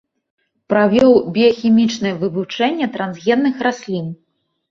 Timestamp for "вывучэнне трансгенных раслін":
2.23-4.09